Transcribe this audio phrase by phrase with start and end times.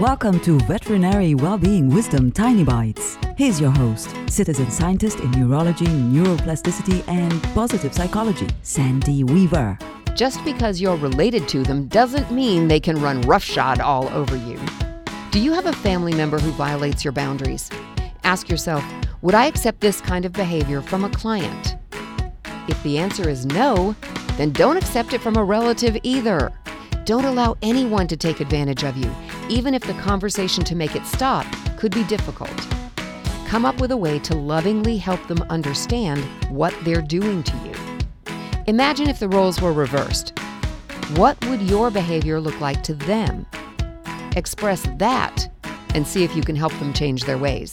[0.00, 3.16] Welcome to Veterinary Wellbeing Wisdom Tiny Bites.
[3.38, 9.78] Here's your host, citizen scientist in neurology, neuroplasticity, and positive psychology, Sandy Weaver.
[10.14, 14.60] Just because you're related to them doesn't mean they can run roughshod all over you.
[15.30, 17.70] Do you have a family member who violates your boundaries?
[18.22, 18.84] Ask yourself,
[19.22, 21.76] would I accept this kind of behavior from a client?
[22.68, 23.96] If the answer is no,
[24.36, 26.52] then don't accept it from a relative either.
[27.06, 29.14] Don't allow anyone to take advantage of you,
[29.48, 32.50] even if the conversation to make it stop could be difficult.
[33.46, 38.34] Come up with a way to lovingly help them understand what they're doing to you.
[38.66, 40.36] Imagine if the roles were reversed.
[41.14, 43.46] What would your behavior look like to them?
[44.34, 45.46] Express that
[45.94, 47.72] and see if you can help them change their ways.